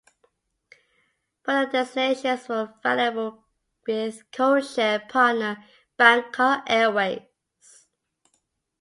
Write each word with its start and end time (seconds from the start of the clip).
Further 1.43 1.71
destinations 1.73 2.49
were 2.49 2.73
available 2.83 3.45
with 3.85 4.31
codeshare 4.31 5.07
partner 5.07 5.63
Bangkok 5.95 6.63
Airways. 6.65 7.21